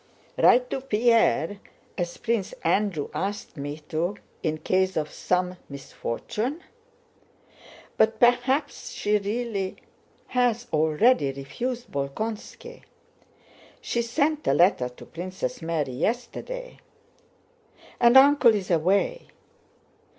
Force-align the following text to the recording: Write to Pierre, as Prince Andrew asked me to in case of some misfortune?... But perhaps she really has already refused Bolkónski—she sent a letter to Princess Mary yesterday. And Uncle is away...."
Write 0.35 0.67
to 0.71 0.81
Pierre, 0.81 1.59
as 1.95 2.17
Prince 2.17 2.53
Andrew 2.63 3.07
asked 3.13 3.55
me 3.55 3.77
to 3.89 4.15
in 4.41 4.57
case 4.57 4.97
of 4.97 5.11
some 5.11 5.57
misfortune?... 5.69 6.59
But 7.97 8.19
perhaps 8.19 8.89
she 8.89 9.19
really 9.19 9.75
has 10.29 10.65
already 10.73 11.31
refused 11.33 11.91
Bolkónski—she 11.91 12.81
sent 14.01 14.47
a 14.47 14.55
letter 14.55 14.89
to 14.89 15.05
Princess 15.05 15.61
Mary 15.61 15.91
yesterday. 15.93 16.79
And 17.99 18.17
Uncle 18.17 18.55
is 18.55 18.71
away...." 18.71 19.27